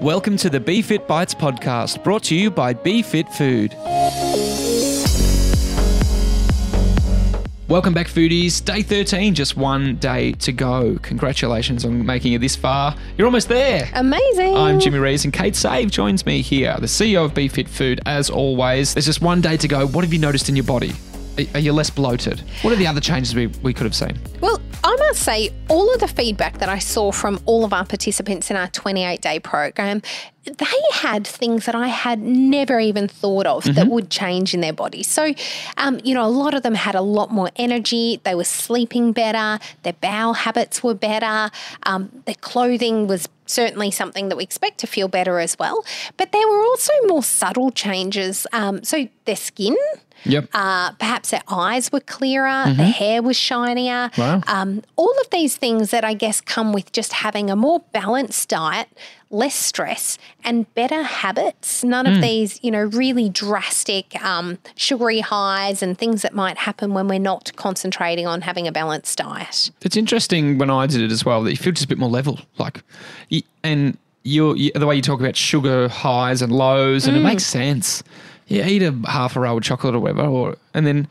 [0.00, 3.74] Welcome to the BeFit Bites podcast, brought to you by BeFit Food.
[7.68, 8.64] Welcome back, foodies.
[8.64, 10.98] Day 13, just one day to go.
[11.02, 12.96] Congratulations on making it this far.
[13.18, 13.90] You're almost there.
[13.94, 14.56] Amazing.
[14.56, 18.30] I'm Jimmy Rees and Kate Save joins me here, the CEO of BeFit Food, as
[18.30, 18.94] always.
[18.94, 19.86] There's just one day to go.
[19.86, 20.92] What have you noticed in your body?
[21.54, 22.40] Are- you less bloated?
[22.62, 24.18] What are the other changes we, we could have seen?
[24.40, 24.60] Well,
[24.90, 28.50] I must say, all of the feedback that I saw from all of our participants
[28.50, 30.02] in our 28 day program,
[30.44, 34.72] they had things that I had never even thought of that would change in their
[34.72, 35.04] body.
[35.04, 35.32] So,
[35.76, 38.20] um, you know, a lot of them had a lot more energy.
[38.24, 39.62] They were sleeping better.
[39.84, 41.54] Their bowel habits were better.
[41.84, 45.84] Um, their clothing was certainly something that we expect to feel better as well.
[46.16, 48.46] But there were also more subtle changes.
[48.52, 49.76] Um, so, their skin.
[50.24, 50.48] Yep.
[50.52, 54.10] Uh, perhaps their eyes were clearer, their hair was shinier.
[54.18, 54.42] Wow.
[54.46, 58.50] Um, all of these things that I guess come with just having a more balanced
[58.50, 58.88] diet,
[59.30, 61.84] less stress, and better habits.
[61.84, 66.94] None of these, you know, really drastic um, sugary highs and things that might happen
[66.94, 69.70] when we're not concentrating on having a balanced diet.
[69.82, 72.10] It's interesting when I did it as well that you feel just a bit more
[72.10, 72.82] level, like,
[73.62, 77.44] and you you the way you talk about sugar highs and lows, and it makes
[77.46, 78.02] sense.
[78.48, 81.08] You eat a half a roll of chocolate or whatever, or and then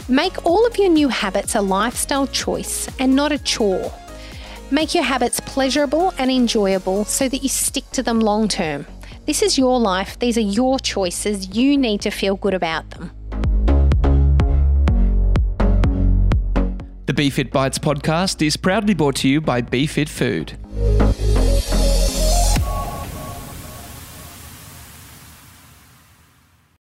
[0.07, 3.91] make all of your new habits a lifestyle choice and not a chore.
[4.71, 8.85] Make your habits pleasurable and enjoyable so that you stick to them long term.
[9.25, 11.55] This is your life, these are your choices.
[11.55, 13.11] You need to feel good about them.
[17.15, 20.64] BeFit Bites podcast is proudly brought to you by BeFit Food.